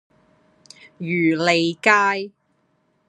[0.97, 2.31] 漁利街